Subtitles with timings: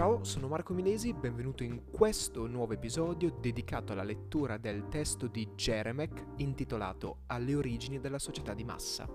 [0.00, 5.46] Ciao, sono Marco Milesi, benvenuto in questo nuovo episodio dedicato alla lettura del testo di
[5.54, 9.06] Jeremek intitolato Alle origini della società di massa.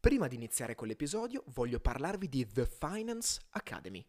[0.00, 4.02] Prima di iniziare con l'episodio voglio parlarvi di The Finance Academy,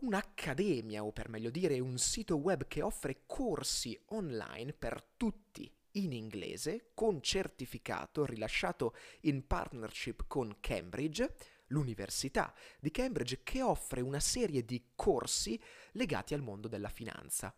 [0.00, 6.12] un'accademia o per meglio dire un sito web che offre corsi online per tutti in
[6.12, 11.32] inglese con certificato rilasciato in partnership con Cambridge,
[11.68, 15.60] l'Università di Cambridge che offre una serie di corsi
[15.92, 17.54] legati al mondo della finanza.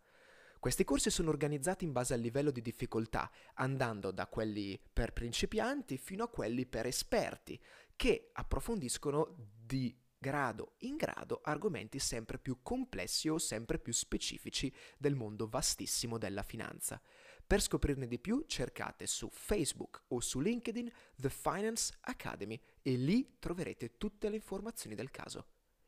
[0.59, 5.97] Questi corsi sono organizzati in base al livello di difficoltà, andando da quelli per principianti
[5.97, 7.61] fino a quelli per esperti,
[7.95, 9.35] che approfondiscono
[9.65, 16.19] di grado in grado argomenti sempre più complessi o sempre più specifici del mondo vastissimo
[16.19, 17.01] della finanza.
[17.47, 23.39] Per scoprirne di più cercate su Facebook o su LinkedIn The Finance Academy e lì
[23.41, 25.47] troverete tutte le informazioni del caso.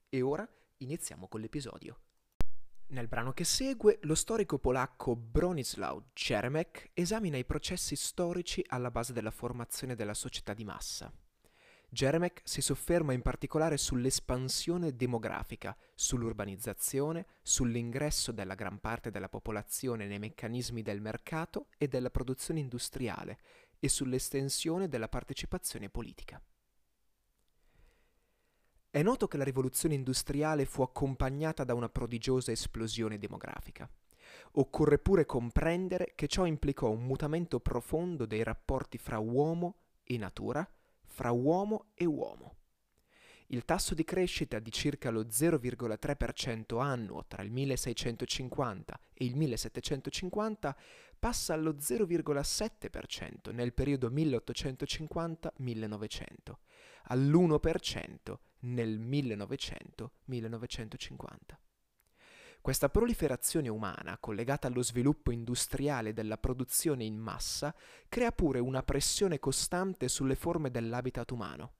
[0.09, 0.45] E ora
[0.79, 2.01] iniziamo con l'episodio.
[2.89, 9.13] Nel brano che segue, lo storico polacco Bronislaw Jeremek esamina i processi storici alla base
[9.13, 11.13] della formazione della società di massa.
[11.89, 20.19] Jeremek si sofferma in particolare sull'espansione demografica, sull'urbanizzazione, sull'ingresso della gran parte della popolazione nei
[20.19, 23.39] meccanismi del mercato e della produzione industriale
[23.79, 26.43] e sull'estensione della partecipazione politica.
[28.91, 33.87] È noto che la rivoluzione industriale fu accompagnata da una prodigiosa esplosione demografica.
[34.53, 40.67] Occorre pure comprendere che ciò implicò un mutamento profondo dei rapporti fra uomo e natura,
[41.05, 42.55] fra uomo e uomo.
[43.49, 50.75] Il tasso di crescita di circa lo 0,3% annuo tra il 1650 e il 1750
[51.19, 56.55] passa allo 0,7% nel periodo 1850-1900,
[57.05, 61.57] all'1% nel 1900-1950.
[62.61, 67.75] Questa proliferazione umana, collegata allo sviluppo industriale della produzione in massa,
[68.09, 71.73] crea pure una pressione costante sulle forme dell'habitat umano.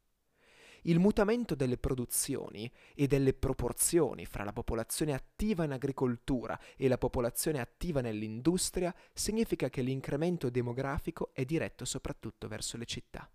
[0.83, 6.97] Il mutamento delle produzioni e delle proporzioni fra la popolazione attiva in agricoltura e la
[6.97, 13.29] popolazione attiva nell'industria significa che l'incremento demografico è diretto soprattutto verso le città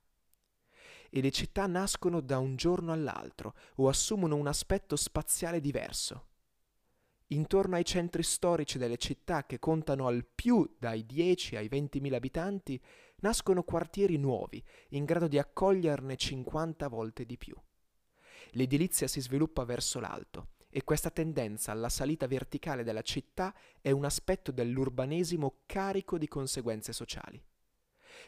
[1.15, 6.29] e le città nascono da un giorno all'altro o assumono un aspetto spaziale diverso.
[7.27, 12.81] Intorno ai centri storici delle città che contano al più dai 10 ai 20.000 abitanti
[13.17, 17.55] nascono quartieri nuovi, in grado di accoglierne 50 volte di più.
[18.53, 24.05] L'edilizia si sviluppa verso l'alto e questa tendenza alla salita verticale della città è un
[24.05, 27.39] aspetto dell'urbanesimo carico di conseguenze sociali.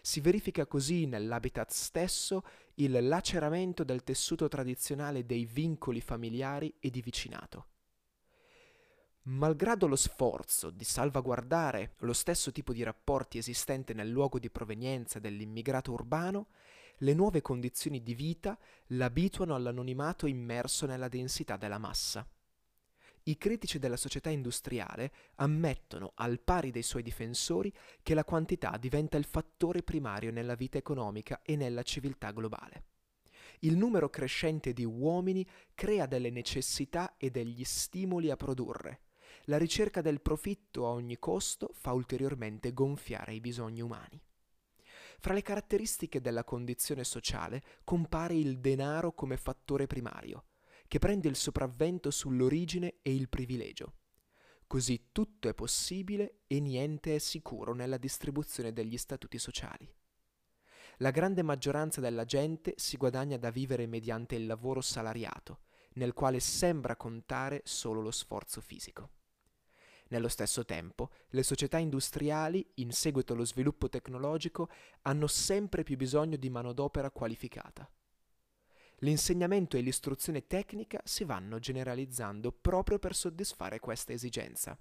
[0.02, 2.44] Si verifica così nell'habitat stesso
[2.76, 7.68] il laceramento del tessuto tradizionale dei vincoli familiari e di vicinato.
[9.28, 15.18] Malgrado lo sforzo di salvaguardare lo stesso tipo di rapporti esistente nel luogo di provenienza
[15.18, 16.48] dell'immigrato urbano,
[17.00, 18.58] le nuove condizioni di vita
[18.88, 22.28] l'abituano all'anonimato immerso nella densità della massa.
[23.28, 29.18] I critici della società industriale ammettono, al pari dei suoi difensori, che la quantità diventa
[29.18, 32.84] il fattore primario nella vita economica e nella civiltà globale.
[33.62, 35.44] Il numero crescente di uomini
[35.74, 39.02] crea delle necessità e degli stimoli a produrre.
[39.46, 44.22] La ricerca del profitto a ogni costo fa ulteriormente gonfiare i bisogni umani.
[45.18, 50.44] Fra le caratteristiche della condizione sociale compare il denaro come fattore primario,
[50.88, 53.96] che prende il sopravvento sull'origine e il privilegio.
[54.68, 59.92] Così tutto è possibile e niente è sicuro nella distribuzione degli statuti sociali.
[61.00, 65.60] La grande maggioranza della gente si guadagna da vivere mediante il lavoro salariato,
[65.96, 69.12] nel quale sembra contare solo lo sforzo fisico.
[70.10, 74.70] Nello stesso tempo, le società industriali, in seguito allo sviluppo tecnologico,
[75.02, 77.90] hanno sempre più bisogno di manodopera qualificata.
[79.00, 84.78] L'insegnamento e l'istruzione tecnica si vanno generalizzando proprio per soddisfare questa esigenza.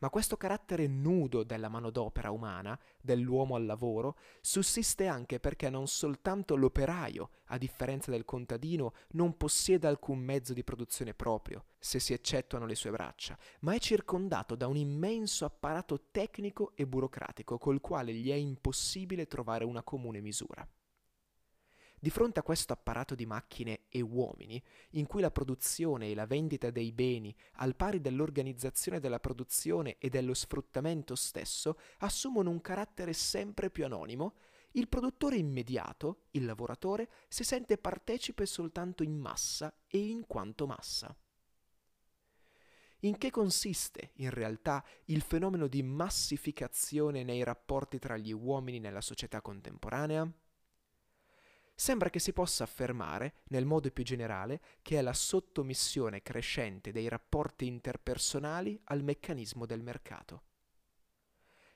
[0.00, 6.56] Ma questo carattere nudo della manodopera umana, dell'uomo al lavoro, sussiste anche perché non soltanto
[6.56, 12.66] l'operaio, a differenza del contadino, non possiede alcun mezzo di produzione proprio, se si eccettuano
[12.66, 18.12] le sue braccia, ma è circondato da un immenso apparato tecnico e burocratico col quale
[18.12, 20.68] gli è impossibile trovare una comune misura.
[22.04, 26.26] Di fronte a questo apparato di macchine e uomini, in cui la produzione e la
[26.26, 33.14] vendita dei beni, al pari dell'organizzazione della produzione e dello sfruttamento stesso, assumono un carattere
[33.14, 34.34] sempre più anonimo,
[34.72, 41.16] Il produttore immediato, il lavoratore, si sente partecipe soltanto in massa e in quanto massa.
[42.98, 49.00] In che consiste, in realtà, il fenomeno di massificazione nei rapporti tra gli uomini nella
[49.00, 50.30] società contemporanea?
[51.76, 57.08] Sembra che si possa affermare, nel modo più generale, che è la sottomissione crescente dei
[57.08, 60.42] rapporti interpersonali al meccanismo del mercato.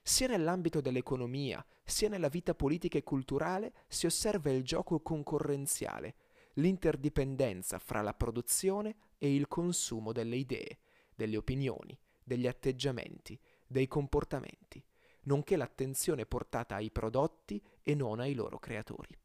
[0.00, 6.14] Sia nell'ambito dell'economia, sia nella vita politica e culturale si osserva il gioco concorrenziale,
[6.54, 10.78] l'interdipendenza fra la produzione e il consumo delle idee,
[11.14, 14.82] delle opinioni, degli atteggiamenti, dei comportamenti,
[15.24, 19.18] nonché l'attenzione portata ai prodotti e non ai loro creatori.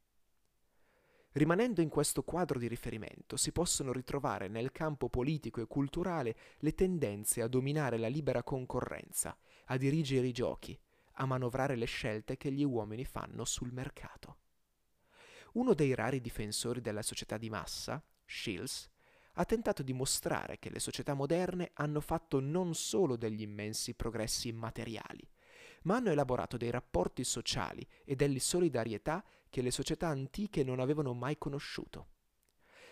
[1.34, 6.76] Rimanendo in questo quadro di riferimento, si possono ritrovare nel campo politico e culturale le
[6.76, 9.36] tendenze a dominare la libera concorrenza,
[9.66, 10.80] a dirigere i giochi,
[11.14, 14.38] a manovrare le scelte che gli uomini fanno sul mercato.
[15.54, 18.90] Uno dei rari difensori della società di massa, Shields,
[19.34, 24.50] ha tentato di mostrare che le società moderne hanno fatto non solo degli immensi progressi
[24.50, 25.28] immateriali,
[25.84, 31.14] ma hanno elaborato dei rapporti sociali e delle solidarietà che le società antiche non avevano
[31.14, 32.08] mai conosciuto.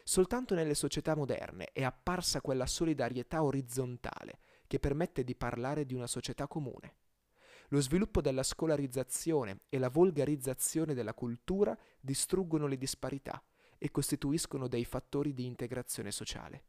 [0.04, 4.38] Soltanto nelle società moderne è apparsa quella solidarietà orizzontale
[4.68, 6.98] che permette di parlare di una società comune.
[7.70, 13.44] Lo sviluppo della scolarizzazione e la volgarizzazione della cultura distruggono le disparità
[13.80, 16.66] e costituiscono dei fattori di integrazione sociale.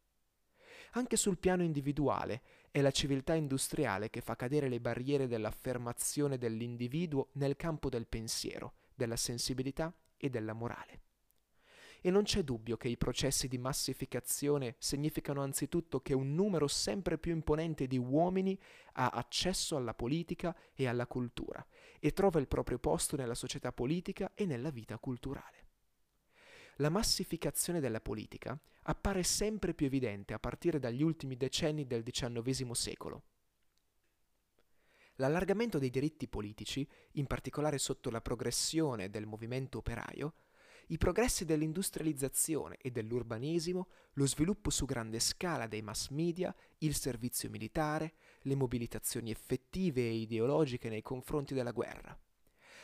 [0.93, 2.41] Anche sul piano individuale
[2.71, 8.77] è la civiltà industriale che fa cadere le barriere dell'affermazione dell'individuo nel campo del pensiero,
[8.95, 11.01] della sensibilità e della morale.
[12.01, 17.17] E non c'è dubbio che i processi di massificazione significano anzitutto che un numero sempre
[17.17, 18.59] più imponente di uomini
[18.95, 21.65] ha accesso alla politica e alla cultura
[22.01, 25.63] e trova il proprio posto nella società politica e nella vita culturale
[26.77, 32.71] la massificazione della politica appare sempre più evidente a partire dagli ultimi decenni del XIX
[32.73, 33.23] secolo.
[35.23, 40.35] L'allargamento dei diritti politici, in particolare sotto la progressione del movimento operaio,
[40.89, 47.49] i progressi dell'industrializzazione e dell'urbanismo, lo sviluppo su grande scala dei mass media, il servizio
[47.51, 52.19] militare, le mobilitazioni effettive e ideologiche nei confronti della guerra.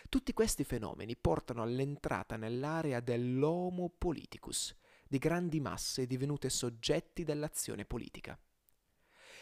[0.08, 4.76] Tutti questi fenomeni portano all'entrata nell'area dell'homo politicus,
[5.08, 8.38] di grandi masse divenute soggetti dell'azione politica.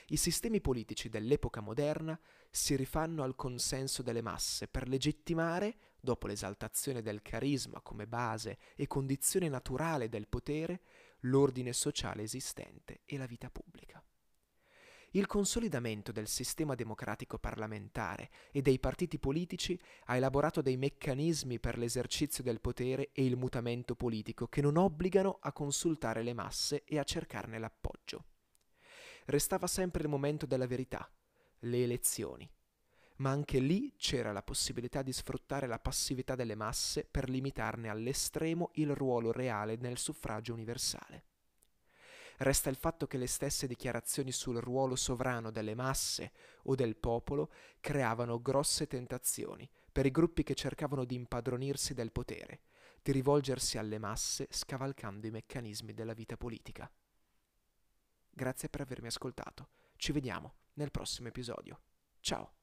[0.08, 2.18] I sistemi politici dell'epoca moderna
[2.48, 8.86] si rifanno al consenso delle masse per legittimare, dopo l'esaltazione del carisma come base e
[8.86, 10.82] condizione naturale del potere,
[11.20, 14.00] l'ordine sociale esistente e la vita pubblica.
[15.10, 21.78] Il consolidamento del sistema democratico parlamentare e dei partiti politici ha elaborato dei meccanismi per
[21.78, 26.98] l'esercizio del potere e il mutamento politico che non obbligano a consultare le masse e
[26.98, 28.35] a cercarne l'appoggio.
[29.26, 31.10] Restava sempre il momento della verità,
[31.60, 32.48] le elezioni,
[33.16, 38.70] ma anche lì c'era la possibilità di sfruttare la passività delle masse per limitarne all'estremo
[38.74, 41.24] il ruolo reale nel suffragio universale.
[42.38, 46.32] Resta il fatto che le stesse dichiarazioni sul ruolo sovrano delle masse
[46.64, 47.50] o del popolo
[47.80, 52.60] creavano grosse tentazioni per i gruppi che cercavano di impadronirsi del potere,
[53.02, 56.88] di rivolgersi alle masse scavalcando i meccanismi della vita politica.
[58.36, 59.70] Grazie per avermi ascoltato.
[59.96, 61.80] Ci vediamo nel prossimo episodio.
[62.20, 62.55] Ciao!